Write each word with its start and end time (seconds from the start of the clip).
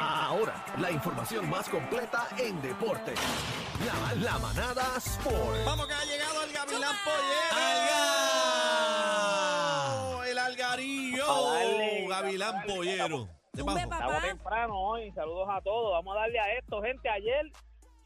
Ahora, 0.00 0.64
la 0.78 0.90
información 0.90 1.50
más 1.50 1.68
completa 1.68 2.26
en 2.38 2.62
deporte. 2.62 3.12
La, 3.84 4.14
la 4.14 4.38
manada 4.38 4.96
Sport. 4.96 5.62
Vamos 5.66 5.86
que 5.86 5.92
ha 5.92 6.04
llegado 6.04 6.42
el 6.42 6.52
Gavilán 6.52 6.96
Pollero. 7.04 7.50
El 10.24 10.38
Algarillo. 10.38 11.26
Darle, 11.26 12.06
Gavilán 12.08 12.54
darle, 12.54 12.74
Pollero. 12.74 13.28
Estamos 13.52 14.22
temprano 14.22 14.80
hoy, 14.80 15.12
saludos 15.12 15.48
a 15.50 15.60
todos. 15.60 15.92
Vamos 15.92 16.16
a 16.16 16.20
darle 16.20 16.38
a 16.38 16.54
esto, 16.56 16.80
gente. 16.80 17.10
Ayer 17.10 17.52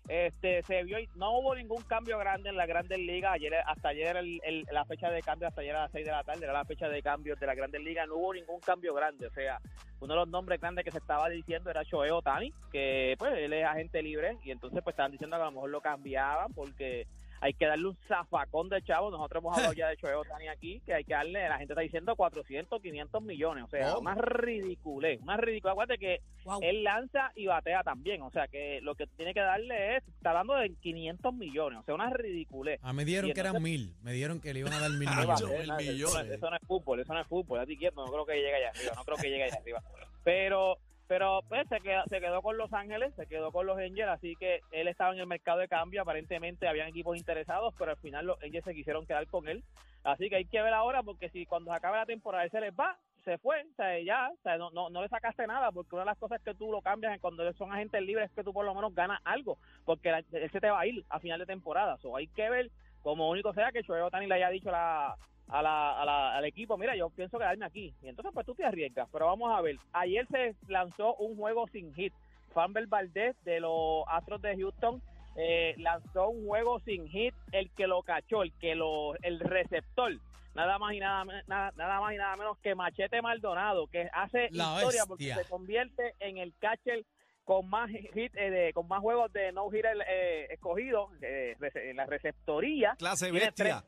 este 0.09 0.63
se 0.63 0.83
vio, 0.85 0.99
no 1.15 1.39
hubo 1.39 1.55
ningún 1.55 1.83
cambio 1.83 2.19
grande 2.19 2.51
en 2.51 2.57
las 2.57 2.67
grandes 2.67 2.99
ligas. 2.99 3.33
Ayer, 3.35 3.55
hasta 3.67 3.89
ayer 3.89 4.17
el- 4.17 4.65
la 4.71 4.85
fecha 4.85 5.11
de 5.11 5.23
cambio, 5.23 5.49
hasta 5.49 5.63
ayer 5.63 5.75
a 5.75 5.83
las 5.83 5.93
6 5.93 6.05
de 6.05 6.13
la 6.13 6.25
tarde, 6.25 6.45
era 6.45 6.53
la 6.53 6.65
fecha 6.65 6.89
de 6.89 7.03
cambio 7.03 7.37
de 7.37 7.47
las 7.47 7.57
grandes 7.57 7.83
ligas. 7.83 8.07
No 8.07 8.17
hubo 8.17 8.35
ningún 8.35 8.61
cambio 8.61 8.93
grande. 8.95 9.27
O 9.27 9.31
sea, 9.31 9.59
uno 10.01 10.15
de 10.15 10.21
los 10.21 10.29
nombres 10.29 10.61
grandes 10.61 10.85
que 10.85 10.91
se 10.91 10.99
estaba 10.99 11.29
diciendo 11.29 11.71
era 11.71 11.83
Shohei 11.83 12.11
Otani, 12.11 12.53
que 12.71 13.15
pues 13.19 13.33
él 13.39 13.53
es 13.53 13.65
agente 13.65 14.03
libre. 14.03 14.37
Y 14.45 14.51
entonces 14.51 14.83
pues 14.83 14.93
estaban 14.95 15.13
diciendo 15.13 15.37
que 15.37 15.43
a 15.43 15.47
lo 15.47 15.53
mejor 15.53 15.71
lo 15.71 15.81
cambiaban 15.81 16.53
porque 16.53 17.07
hay 17.41 17.55
que 17.55 17.67
darle 17.67 17.89
un 17.89 17.97
zafacón 18.09 18.69
de 18.69 18.83
chavo. 18.83 19.11
Nosotros 19.11 19.43
hemos 19.43 19.57
hablado 19.57 19.73
ya 19.77 19.89
de 19.89 19.97
Shohei 19.97 20.15
Otani 20.15 20.49
aquí, 20.49 20.81
que 20.87 20.95
hay 20.95 21.05
que 21.05 21.15
darle, 21.15 21.49
la 21.49 21.59
gente 21.59 21.73
está 21.73 21.83
diciendo 21.83 22.17
400, 22.17 22.81
500 22.81 23.23
millones. 23.23 23.65
O 23.65 23.69
sea, 23.69 23.91
¿Cómo? 23.91 24.03
más 24.03 24.19
ridiculez, 24.19 25.21
más 25.23 25.39
ridículo. 25.41 25.73
Acuérdate 25.73 25.99
que 25.99 26.21
Wow. 26.45 26.61
él 26.63 26.85
lanza 26.85 27.33
y 27.35 27.47
batea 27.47 27.83
también. 27.83 28.21
O 28.21 28.31
sea, 28.31 28.49
que 28.49 28.81
lo 28.83 28.95
que 28.95 29.07
tiene 29.07 29.33
que 29.33 29.41
darle 29.41 29.97
es, 29.97 30.07
está 30.09 30.31
hablando 30.31 30.55
de 30.57 30.75
500 30.75 31.33
millones. 31.33 31.79
O 31.79 31.83
sea, 31.85 31.95
una 31.95 32.11
ridiculez. 32.11 32.79
Ah, 32.83 32.93
me 32.93 33.07
dieron 33.07 33.31
Y 33.31 33.33
que 33.33 33.41
eran 33.41 33.63
mil. 33.63 33.95
Me 34.03 34.13
dieron 34.13 34.41
que 34.41 34.53
le 34.53 34.61
iban 34.61 34.73
a 34.75 34.81
dar 34.81 34.91
mil 34.91 35.09
Ah, 35.11 35.21
millones. 35.23 35.61
Eso, 35.63 35.77
millones. 35.77 36.33
eso 36.33 36.51
no 36.51 36.57
es 36.57 36.63
fútbol, 36.67 37.01
eso 37.01 37.15
no 37.15 37.21
es 37.21 37.27
fútbol. 37.27 37.61
A 37.61 37.67
ti 37.67 37.79
no 37.97 38.05
creo 38.05 38.27
que 38.27 38.35
llegue 38.35 38.55
allá 38.55 38.71
arriba, 38.71 38.93
no 38.95 39.05
creo 39.05 39.17
que 39.17 39.31
llegue 39.31 39.45
allá 39.45 39.57
arriba. 39.57 39.83
Pero, 40.23 40.77
pero 41.15 41.43
pues 41.49 41.69
se 41.69 41.79
quedó, 41.81 42.03
se 42.09 42.21
quedó 42.21 42.43
con 42.43 42.59
Los 42.59 42.73
Ángeles, 42.73 43.15
se 43.15 43.29
quedó 43.29 43.53
con 43.53 43.67
los 43.67 43.79
Angels, 43.79 44.09
así 44.09 44.35
que 44.35 44.63
él 44.73 44.89
estaba 44.89 45.13
en 45.13 45.21
el 45.21 45.29
mercado 45.29 45.61
de 45.61 45.69
cambio. 45.69 46.03
Aparentemente 46.03 46.67
habían 46.67 46.89
equipos 46.89 47.17
interesados, 47.17 47.73
pero 47.79 47.93
al 47.93 47.97
final 47.99 48.27
los 48.27 48.43
Angels 48.43 48.65
se 48.65 48.75
quisieron 48.75 49.07
quedar 49.07 49.25
con 49.29 49.47
él. 49.47 49.63
Así 50.03 50.29
que 50.29 50.35
hay 50.35 50.45
que 50.45 50.61
ver 50.61 50.75
ahora, 50.75 51.05
porque 51.05 51.29
si 51.29 51.47
cuando 51.47 51.71
se 51.71 51.77
acabe 51.77 51.99
la 51.99 52.05
temporada 52.05 52.43
él 52.43 52.51
se 52.51 52.61
les 52.61 52.73
va, 52.75 52.99
se 53.25 53.39
fue, 53.39 53.63
o 53.63 53.75
sea, 53.77 53.97
ya, 54.01 54.29
o 54.29 54.43
sea, 54.43 54.59
no, 54.59 54.73
no, 54.73 54.91
no 54.91 55.03
le 55.03 55.09
sacaste 55.09 55.47
nada, 55.47 55.71
porque 55.71 55.95
una 55.95 56.03
de 56.03 56.11
las 56.11 56.19
cosas 56.19 56.43
que 56.43 56.53
tú 56.53 56.73
lo 56.73 56.83
cambias 56.83 57.21
cuando 57.21 57.51
son 57.53 57.73
agentes 57.73 58.03
libres 58.03 58.29
es 58.29 58.35
que 58.35 58.43
tú 58.43 58.53
por 58.53 58.65
lo 58.65 58.75
menos 58.75 58.93
ganas 58.93 59.21
algo, 59.25 59.57
porque 59.85 60.09
él 60.09 60.51
se 60.51 60.61
te 60.61 60.69
va 60.69 60.81
a 60.81 60.87
ir 60.89 61.05
a 61.11 61.21
final 61.21 61.39
de 61.39 61.47
temporada. 61.47 61.97
So, 61.99 62.17
hay 62.17 62.27
que 62.27 62.51
ver, 62.51 62.71
como 63.03 63.31
único 63.31 63.55
sea 63.55 63.71
que 63.71 63.83
Shohei 63.83 64.03
Otani 64.03 64.27
le 64.27 64.35
haya 64.35 64.51
dicho 64.51 64.73
la, 64.73 65.15
a 65.49 65.63
la, 65.63 66.01
a 66.01 66.05
la- 66.05 66.37
al 66.37 66.45
equipo, 66.45 66.77
mira, 66.79 66.97
yo 66.97 67.11
pienso 67.11 67.39
quedarme 67.39 67.67
aquí. 67.67 67.95
Y 68.03 68.09
entonces, 68.09 68.33
pues 68.35 68.47
tú 68.47 68.55
te 68.55 68.65
arriesgas. 68.65 69.09
Pero 69.13 69.27
vamos 69.27 69.53
a 69.57 69.61
ver, 69.61 69.77
ayer 69.93 70.27
se 70.29 70.55
lanzó 70.69 71.15
un 71.17 71.37
juego 71.37 71.67
sin 71.69 71.95
hit. 71.95 72.13
Fanbel 72.53 72.87
Valdez 72.87 73.37
de 73.45 73.61
los 73.61 74.05
Astros 74.09 74.41
de 74.43 74.57
Houston 74.57 75.03
eh, 75.37 75.75
lanzó 75.79 76.29
un 76.29 76.47
juego 76.47 76.79
sin 76.81 77.09
hit. 77.09 77.35
El 77.53 77.71
que 77.73 77.87
lo 77.87 78.03
cachó, 78.03 78.43
el 78.43 78.53
que 78.59 78.75
lo, 78.75 79.15
el 79.23 79.41
receptor, 79.41 80.13
nada 80.55 80.79
más 80.79 80.95
y 80.95 81.01
nada, 81.01 81.25
nada, 81.47 81.73
nada 81.77 82.01
más 82.01 82.15
y 82.15 82.17
nada 82.17 82.37
menos 82.37 82.57
que 82.59 82.75
Machete 82.77 83.21
Maldonado, 83.23 83.87
que 83.89 84.09
hace 84.13 84.49
La 84.53 84.77
historia 84.77 85.03
porque 85.07 85.25
se 85.43 85.49
convierte 85.51 86.15
en 86.21 86.39
el 86.39 86.55
catcher 86.59 87.05
con 87.45 87.69
más 87.69 87.91
hit, 87.91 88.35
eh, 88.37 88.51
de- 88.51 88.73
con 88.73 88.87
más 88.89 89.01
juegos 89.01 89.33
de 89.33 89.51
no 89.53 89.69
hit 89.71 89.85
eh, 90.09 90.47
escogidos 90.51 91.11
eh, 91.21 91.57
en 91.75 91.97
la 91.97 92.07
receptoría 92.07 92.95
Clase 92.97 93.31
bestia. 93.33 93.85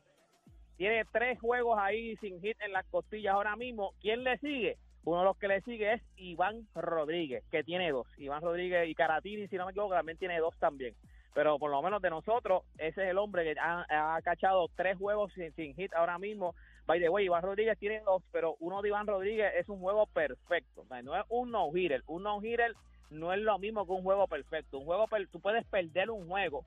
Tiene 0.77 1.03
tres 1.11 1.39
juegos 1.39 1.77
ahí 1.79 2.15
sin 2.17 2.39
hit 2.41 2.57
en 2.61 2.71
las 2.71 2.85
costillas 2.87 3.33
ahora 3.33 3.55
mismo. 3.55 3.93
¿Quién 4.01 4.23
le 4.23 4.37
sigue? 4.37 4.77
Uno 5.03 5.19
de 5.19 5.25
los 5.25 5.37
que 5.37 5.47
le 5.47 5.61
sigue 5.61 5.93
es 5.93 6.01
Iván 6.17 6.67
Rodríguez, 6.75 7.43
que 7.49 7.63
tiene 7.63 7.91
dos. 7.91 8.07
Iván 8.17 8.41
Rodríguez 8.41 8.87
y 8.89 8.93
Caratini, 8.95 9.47
si 9.47 9.55
no 9.55 9.65
me 9.65 9.71
equivoco, 9.71 9.93
también 9.93 10.17
tiene 10.17 10.37
dos 10.39 10.57
también. 10.59 10.95
Pero 11.33 11.59
por 11.59 11.69
lo 11.71 11.81
menos 11.81 12.01
de 12.01 12.09
nosotros, 12.09 12.63
ese 12.77 13.03
es 13.03 13.09
el 13.09 13.17
hombre 13.17 13.43
que 13.43 13.59
ha, 13.59 14.15
ha 14.15 14.21
cachado 14.21 14.67
tres 14.75 14.97
juegos 14.97 15.31
sin, 15.33 15.53
sin 15.53 15.75
hit 15.75 15.93
ahora 15.93 16.17
mismo. 16.17 16.55
By 16.85 16.99
the 16.99 17.09
way, 17.09 17.25
Iván 17.25 17.43
Rodríguez 17.43 17.77
tiene 17.77 18.01
dos, 18.01 18.23
pero 18.31 18.55
uno 18.59 18.81
de 18.81 18.89
Iván 18.89 19.07
Rodríguez 19.07 19.53
es 19.55 19.69
un 19.69 19.79
juego 19.79 20.07
perfecto. 20.07 20.83
No 21.03 21.15
es 21.15 21.23
un 21.29 21.51
no-hitter. 21.51 22.01
Un 22.07 22.23
no-hitter 22.23 22.73
no 23.09 23.31
es 23.33 23.39
lo 23.39 23.57
mismo 23.59 23.85
que 23.85 23.91
un 23.93 24.03
juego 24.03 24.27
perfecto. 24.27 24.79
Un 24.79 24.85
juego 24.85 25.07
per- 25.07 25.27
tú 25.27 25.39
puedes 25.39 25.65
perder 25.67 26.09
un 26.09 26.27
juego 26.27 26.65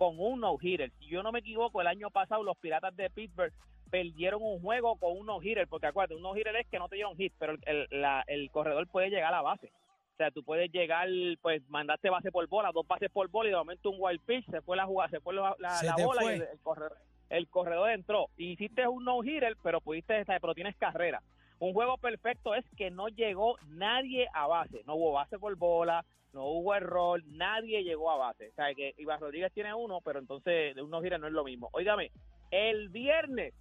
con 0.00 0.18
un 0.18 0.40
no-hitter. 0.40 0.90
Si 0.98 1.08
yo 1.08 1.22
no 1.22 1.30
me 1.30 1.40
equivoco, 1.40 1.82
el 1.82 1.86
año 1.86 2.08
pasado 2.10 2.42
los 2.42 2.56
Piratas 2.56 2.96
de 2.96 3.10
Pittsburgh 3.10 3.52
perdieron 3.90 4.40
un 4.42 4.58
juego 4.62 4.96
con 4.96 5.14
un 5.18 5.26
no-hitter, 5.26 5.68
porque 5.68 5.88
acuérdate, 5.88 6.14
un 6.14 6.22
no-hitter 6.22 6.56
es 6.56 6.66
que 6.68 6.78
no 6.78 6.88
te 6.88 6.94
dieron 6.96 7.14
hit, 7.18 7.34
pero 7.38 7.52
el, 7.52 7.60
el- 7.66 8.00
la- 8.00 8.24
el 8.26 8.50
corredor 8.50 8.86
puede 8.88 9.10
llegar 9.10 9.34
a 9.34 9.36
la 9.36 9.42
base. 9.42 9.66
O 10.14 10.16
sea, 10.16 10.30
tú 10.30 10.42
puedes 10.42 10.72
llegar, 10.72 11.06
pues 11.42 11.60
mandaste 11.68 12.08
base 12.08 12.32
por 12.32 12.46
bola, 12.48 12.72
dos 12.72 12.86
bases 12.88 13.10
por 13.10 13.28
bola 13.28 13.48
y 13.50 13.52
de 13.52 13.58
momento 13.58 13.90
un 13.90 13.96
wild 13.98 14.22
pitch, 14.24 14.46
se 14.50 14.62
fue 14.62 14.74
la 14.78 14.86
jugada, 14.86 15.10
se 15.10 15.20
fue 15.20 15.34
la, 15.34 15.54
la- 15.58 15.70
Se 15.76 15.84
la 15.86 15.94
te 15.96 16.04
bola 16.06 16.22
fue. 16.22 16.32
y 16.32 16.36
el, 16.36 16.42
el 16.50 16.60
corredor, 16.62 16.96
el 17.28 17.48
corredor 17.48 17.90
entró. 17.90 18.28
Y 18.38 18.52
hiciste 18.52 18.88
un 18.88 19.04
no-hitter, 19.04 19.54
pero 19.62 19.82
pudiste, 19.82 20.24
pero 20.24 20.54
tienes 20.54 20.76
carrera. 20.76 21.22
Un 21.58 21.74
juego 21.74 21.98
perfecto 21.98 22.54
es 22.54 22.64
que 22.78 22.90
no 22.90 23.08
llegó 23.08 23.56
nadie 23.68 24.28
a 24.32 24.46
base, 24.46 24.82
no 24.86 24.94
hubo 24.94 25.12
base 25.12 25.38
por 25.38 25.54
bola, 25.56 26.06
no 26.32 26.44
hubo 26.44 26.74
error, 26.74 27.22
nadie 27.26 27.82
llegó 27.82 28.10
a 28.10 28.16
base. 28.16 28.48
O 28.48 28.54
sea, 28.54 28.74
que 28.74 28.94
Iván 28.98 29.20
Rodríguez 29.20 29.52
tiene 29.52 29.74
uno, 29.74 30.00
pero 30.04 30.18
entonces 30.18 30.74
de 30.74 30.82
unos 30.82 31.02
giras 31.02 31.20
no 31.20 31.26
es 31.26 31.32
lo 31.32 31.44
mismo. 31.44 31.68
Óigame, 31.72 32.10
el 32.50 32.88
viernes, 32.88 33.54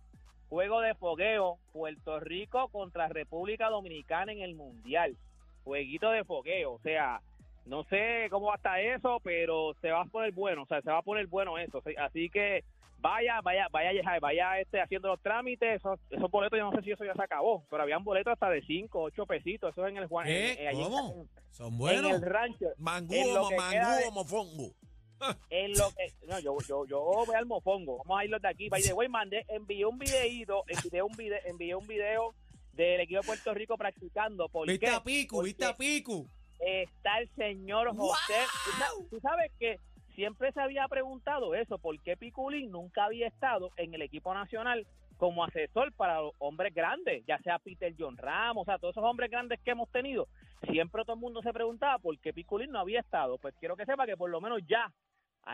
juego 0.49 0.81
de 0.81 0.95
fogueo, 0.95 1.57
Puerto 1.71 2.19
Rico 2.19 2.69
contra 2.69 3.07
República 3.07 3.69
Dominicana 3.69 4.31
en 4.31 4.41
el 4.41 4.55
Mundial. 4.55 5.17
Jueguito 5.63 6.11
de 6.11 6.23
fogueo, 6.23 6.73
o 6.73 6.79
sea, 6.79 7.21
no 7.65 7.83
sé 7.83 8.27
cómo 8.31 8.47
va 8.47 8.53
a 8.53 8.57
estar 8.57 8.79
eso, 8.79 9.19
pero 9.23 9.75
se 9.81 9.91
va 9.91 10.01
a 10.01 10.05
poner 10.05 10.31
bueno, 10.31 10.63
o 10.63 10.65
sea, 10.65 10.81
se 10.81 10.89
va 10.89 10.99
a 10.99 11.03
poner 11.03 11.27
bueno 11.27 11.57
eso. 11.57 11.81
sí, 11.85 11.95
Así 11.97 12.29
que 12.29 12.63
vaya, 13.01 13.39
vaya, 13.41 13.67
vaya, 13.71 14.19
vaya 14.21 14.59
este, 14.59 14.81
haciendo 14.81 15.07
los 15.09 15.21
trámites, 15.21 15.75
esos, 15.77 15.99
esos 16.09 16.29
boletos, 16.29 16.57
yo 16.59 16.65
no 16.69 16.71
sé 16.77 16.81
si 16.83 16.91
eso 16.91 17.05
ya 17.05 17.13
se 17.13 17.23
acabó, 17.23 17.65
pero 17.69 17.83
habían 17.83 18.03
boletos 18.03 18.33
hasta 18.33 18.49
de 18.49 18.61
5, 18.61 19.01
8 19.01 19.25
pesitos, 19.25 19.71
eso 19.71 19.85
es 19.85 19.91
en 19.91 19.97
el 19.97 20.07
Juan. 20.07 20.27
En- 20.27 20.59
en- 20.67 20.73
¿Cómo? 20.83 21.13
en- 21.21 21.29
Son 21.51 21.67
en 21.73 21.77
buenos. 21.77 22.11
el 22.13 22.21
rancho. 22.21 22.65
Mangú, 22.77 23.13
en 23.13 23.33
mo- 23.33 23.51
mangú 23.51 23.95
de- 24.03 24.11
mofongo. 24.11 24.71
En 25.49 25.73
lo 25.73 25.89
que, 25.89 26.13
no, 26.27 26.39
yo, 26.39 26.55
yo, 26.67 26.85
yo 26.85 26.99
voy 27.01 27.35
al 27.35 27.45
mofongo. 27.45 27.97
Vamos 27.97 28.19
a 28.21 28.23
irlos 28.25 28.41
de 28.41 28.47
aquí. 28.47 28.69
By 28.69 28.81
the 28.81 28.93
way, 28.93 29.09
mandé, 29.09 29.45
envié 29.49 29.85
un 29.85 29.99
videíto, 29.99 30.63
envié 30.67 31.01
un 31.03 31.15
video, 31.17 31.39
envié 31.45 31.75
un 31.75 31.85
video 31.87 32.33
del 32.71 33.01
equipo 33.01 33.19
de 33.19 33.27
Puerto 33.27 33.53
Rico 33.53 33.75
practicando. 33.77 34.47
¿Por 34.47 34.65
¿Viste 34.67 34.85
qué? 34.85 34.91
a 34.93 35.03
Pico? 35.03 35.35
Porque 35.37 35.47
¿Viste 35.49 35.65
a 35.65 35.75
Pico? 35.75 36.25
Está 36.59 37.19
el 37.19 37.29
señor 37.35 37.93
José. 37.97 38.33
¿Tú 38.63 38.71
sa- 38.77 39.09
Tú 39.09 39.19
sabes 39.19 39.51
que 39.59 39.77
siempre 40.19 40.51
se 40.51 40.59
había 40.59 40.85
preguntado 40.89 41.55
eso, 41.55 41.77
¿por 41.77 41.97
qué 42.01 42.17
Piculín 42.17 42.71
nunca 42.71 43.05
había 43.05 43.25
estado 43.27 43.69
en 43.77 43.93
el 43.93 44.01
equipo 44.01 44.33
nacional 44.33 44.85
como 45.15 45.45
asesor 45.45 45.93
para 45.93 46.19
los 46.21 46.33
hombres 46.39 46.73
grandes, 46.73 47.23
ya 47.25 47.37
sea 47.39 47.57
Peter 47.59 47.93
John 47.97 48.17
Ramos, 48.17 48.63
o 48.63 48.65
sea, 48.65 48.77
todos 48.79 48.93
esos 48.95 49.03
hombres 49.05 49.31
grandes 49.31 49.61
que 49.61 49.71
hemos 49.71 49.89
tenido? 49.91 50.27
Siempre 50.69 51.03
todo 51.03 51.13
el 51.13 51.21
mundo 51.21 51.41
se 51.41 51.53
preguntaba 51.53 51.99
por 51.99 52.19
qué 52.19 52.33
Piculín 52.33 52.71
no 52.71 52.79
había 52.79 52.99
estado. 52.99 53.37
Pues 53.37 53.55
quiero 53.61 53.77
que 53.77 53.85
sepa 53.85 54.05
que 54.05 54.17
por 54.17 54.29
lo 54.29 54.41
menos 54.41 54.59
ya 54.67 54.91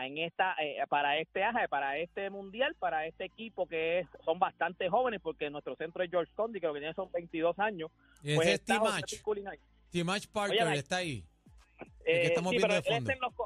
en 0.04 0.18
esta 0.18 0.56
eh, 0.60 0.78
para 0.88 1.16
este 1.18 1.44
aja, 1.44 1.68
para 1.68 1.96
este 1.98 2.28
mundial, 2.28 2.74
para 2.80 3.06
este 3.06 3.24
equipo 3.26 3.68
que 3.68 4.00
es, 4.00 4.08
son 4.24 4.40
bastante 4.40 4.88
jóvenes, 4.88 5.20
porque 5.22 5.48
nuestro 5.48 5.76
centro 5.76 6.02
es 6.02 6.10
George 6.10 6.32
Condi, 6.34 6.58
que 6.60 6.66
lo 6.66 6.74
que 6.74 6.80
tiene 6.80 6.94
son 6.94 7.10
22 7.12 7.56
años. 7.60 7.92
Y 8.24 8.34
Pues 8.34 8.48
es. 8.48 8.64
T-Match 8.64 10.26
Parker 10.32 10.66
está 10.74 10.96
ahí. 10.96 11.24
Eh, 12.04 12.20
que 12.22 12.26
estamos 12.28 12.50
sí, 12.50 12.58
viendo 12.58 12.68
pero 12.68 12.82
de 12.82 12.88
él 12.88 12.94
fondo. 12.94 13.10
está, 13.10 13.12
en 13.12 13.20
los, 13.20 13.34
co- 13.34 13.45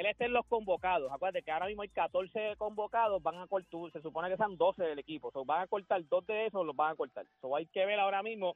él 0.00 0.06
está 0.06 0.24
en 0.24 0.32
los 0.32 0.46
convocados. 0.46 1.12
Acuérdate 1.12 1.42
que 1.42 1.50
ahora 1.50 1.66
mismo 1.66 1.82
hay 1.82 1.88
14 1.90 2.56
convocados, 2.56 3.22
van 3.22 3.36
a 3.38 3.46
cortar, 3.46 3.92
se 3.92 4.00
supone 4.00 4.30
que 4.30 4.36
son 4.38 4.56
12 4.56 4.82
del 4.82 4.98
equipo. 4.98 5.30
So, 5.30 5.44
van 5.44 5.60
a 5.62 5.66
cortar 5.66 6.02
dos 6.08 6.26
de 6.26 6.46
esos, 6.46 6.64
los 6.64 6.74
van 6.74 6.92
a 6.92 6.96
cortar. 6.96 7.26
So, 7.40 7.54
hay 7.54 7.66
que 7.66 7.84
ver 7.84 8.00
ahora 8.00 8.22
mismo 8.22 8.54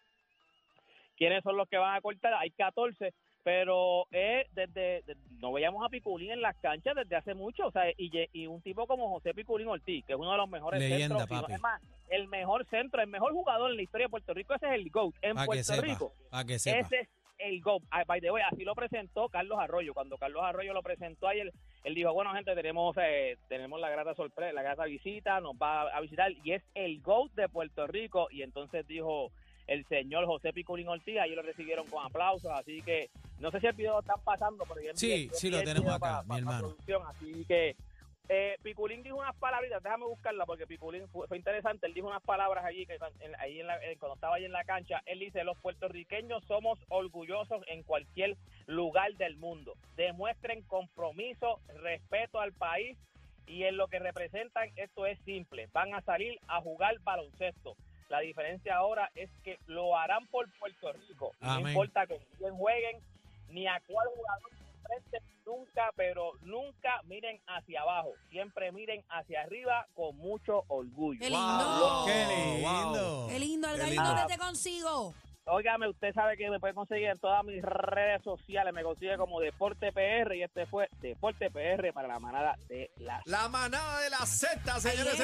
quiénes 1.17 1.43
son 1.43 1.57
los 1.57 1.69
que 1.69 1.77
van 1.77 1.97
a 1.97 2.01
cortar. 2.01 2.33
Hay 2.35 2.51
14, 2.51 3.13
pero 3.43 4.07
es 4.11 4.47
desde, 4.55 5.03
de- 5.03 5.17
no 5.39 5.53
veíamos 5.53 5.85
a 5.85 5.91
Piculín 5.91 6.31
en 6.31 6.41
las 6.41 6.57
canchas 6.57 6.95
desde 6.97 7.17
hace 7.17 7.35
mucho. 7.35 7.67
O 7.67 7.71
sea, 7.73 7.85
y, 7.97 8.47
un 8.47 8.63
tipo 8.63 8.87
como 8.87 9.11
José 9.11 9.35
Piculín 9.35 9.69
Ortiz, 9.69 10.05
que 10.07 10.15
es 10.15 10.19
uno 10.19 10.33
de 10.33 10.39
los 10.39 10.49
mejores 10.49 10.81
Leyenda, 10.81 11.19
centros. 11.27 11.49
no- 11.49 11.55
es 11.55 11.61
más, 11.61 11.83
el 12.09 12.27
mejor 12.29 12.65
centro, 12.71 13.03
el 13.03 13.09
mejor 13.09 13.33
jugador 13.33 13.71
en 13.71 13.77
la 13.77 13.83
historia 13.83 14.07
de 14.07 14.11
Puerto 14.11 14.33
Rico, 14.33 14.55
ese 14.55 14.67
es 14.67 14.73
el 14.73 14.91
GOAT. 14.91 15.15
En 15.21 15.35
Puerto 15.37 15.63
sepa. 15.63 15.83
Rico. 15.87 16.13
Para 16.31 16.45
que 16.45 16.59
sepa. 16.59 16.79
Ese 16.79 17.01
es 17.01 17.09
el 17.39 17.61
GO. 17.61 17.81
Ah, 17.91 18.05
By 18.07 18.21
the 18.21 18.31
way, 18.31 18.43
así 18.51 18.65
lo 18.65 18.75
presentó 18.75 19.29
Carlos 19.29 19.59
Arroyo. 19.59 19.95
Cuando 19.95 20.17
Carlos 20.19 20.43
Arroyo 20.45 20.73
lo 20.73 20.83
presentó 20.83 21.29
ayer, 21.29 21.53
él 21.85 21.95
dijo, 21.95 22.13
bueno, 22.13 22.33
gente, 22.35 22.55
tenemos 22.55 22.97
eh, 23.01 23.37
tenemos 23.49 23.81
la 23.81 23.91
grata 23.91 24.15
sorpresa, 24.15 24.53
la 24.53 24.63
grata 24.63 24.85
visita, 24.85 25.41
nos 25.41 25.55
va 25.57 25.83
a 25.83 26.01
visitar 26.01 26.31
y 26.45 26.53
es 26.53 26.63
el 26.75 27.01
GO 27.03 27.29
de 27.35 27.49
Puerto 27.49 27.87
Rico. 27.87 28.29
Y 28.31 28.43
entonces 28.43 28.87
dijo 28.87 29.31
el 29.67 29.85
señor 29.87 30.27
José 30.27 30.53
Piculín 30.53 30.89
Ortiz, 30.89 31.17
y 31.27 31.35
lo 31.35 31.41
recibieron 31.43 31.87
con 31.87 32.05
aplausos, 32.05 32.51
así 32.53 32.83
que 32.83 33.09
no 33.41 33.51
sé 33.51 33.61
si 33.61 33.67
el 33.67 33.73
video 33.73 33.95
lo 33.95 34.01
están 34.01 34.21
pasando, 34.23 34.63
pero 34.69 34.83
yo 34.83 34.91
Sí, 34.95 35.27
envié- 35.29 35.33
sí 35.33 35.51
lo 35.51 35.63
tenemos 35.63 35.91
acá, 35.95 36.23
mi 36.29 36.37
hermano. 36.39 36.77
así 37.09 37.45
que 37.47 37.75
Eh, 38.29 38.57
Piculín 38.63 39.03
dijo 39.03 39.17
unas 39.19 39.37
palabritas, 39.37 39.83
déjame 39.83 40.07
buscarla 40.07 40.47
porque 40.47 40.67
Piculín 40.67 41.07
fue, 41.09 41.27
fue 41.29 41.37
interesante. 41.37 41.87
Él 41.87 41.93
dijo 41.95 42.07
unas 42.09 42.23
palabras 42.23 42.65
allí 42.65 42.87
que 42.87 42.99
cuando- 42.99 43.23
en- 43.23 43.39
ahí 43.39 43.61
en 43.61 43.67
la- 43.67 43.79
cuando 43.99 44.15
estaba 44.15 44.37
ahí 44.37 44.45
en 44.47 44.53
la 44.53 44.65
cancha. 44.65 45.03
Él 45.05 45.19
dice: 45.19 45.45
Los 45.45 45.59
puertorriqueños 45.59 46.43
somos 46.45 46.79
orgullosos 46.89 47.63
en 47.67 47.83
cualquier 47.83 48.37
lugar 48.67 49.13
del 49.15 49.37
mundo. 49.37 49.75
Demuestren 49.97 50.63
compromiso, 50.63 51.61
respeto 51.83 52.41
al 52.41 52.53
país 52.55 52.97
y 53.47 53.65
en 53.65 53.77
lo 53.77 53.89
que 53.89 53.99
representan. 53.99 54.71
Esto 54.77 55.05
es 55.05 55.19
simple: 55.27 55.69
van 55.75 55.93
a 55.95 56.01
salir 56.01 56.39
a 56.49 56.63
jugar 56.63 56.99
baloncesto. 57.01 57.77
La 58.09 58.21
diferencia 58.21 58.77
ahora 58.77 59.11
es 59.15 59.29
que 59.43 59.59
lo 59.67 59.99
harán 59.99 60.27
por 60.29 60.47
Puerto 60.59 60.93
Rico. 60.93 61.33
No 61.41 61.61
importa 61.69 62.07
con 62.07 62.19
quién 62.39 62.57
jueguen 62.57 62.99
ni 63.51 63.67
a 63.67 63.81
cuál 63.87 64.09
jugador 64.15 64.51
pero 65.97 66.33
nunca 66.43 67.01
miren 67.05 67.41
hacia 67.47 67.83
abajo. 67.83 68.13
Siempre 68.31 68.73
miren 68.73 69.05
hacia 69.09 69.43
arriba 69.43 69.87
con 69.95 70.17
mucho 70.17 70.65
orgullo. 70.69 71.19
Qué 71.21 71.31
lindo. 71.31 72.05
¡Qué 72.07 72.27
lindo! 72.27 73.27
Qué 73.31 73.39
lindo, 73.39 73.69
Qué 73.69 73.75
Algarín, 73.75 73.95
lindo. 73.95 74.09
¿dónde 74.15 74.35
te 74.35 74.39
consigo? 74.39 75.15
Óigame, 75.47 75.87
usted 75.89 76.15
sabe 76.15 76.39
que 76.39 76.49
me 76.49 76.59
puede 76.59 76.73
conseguir 76.73 77.09
en 77.09 77.19
todas 77.19 77.45
mis 77.45 77.63
redes 77.63 78.23
sociales. 78.23 78.73
Me 78.73 78.83
consigue 78.83 79.19
como 79.19 79.41
Deporte 79.41 79.93
PR 79.93 80.35
y 80.35 80.43
este 80.43 80.65
fue 80.65 80.89
Deporte 81.03 81.51
PR 81.51 81.93
para 81.93 82.09
la 82.09 82.19
manada 82.19 82.57
de 82.67 82.91
la 82.97 83.21
La 83.27 83.47
manada 83.51 84.01
de 84.01 84.09
la 84.09 84.25
Z, 84.25 84.81
señores. 84.81 85.21